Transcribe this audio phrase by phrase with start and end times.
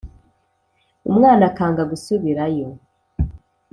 [1.09, 2.67] umwana akanga gusubirayo,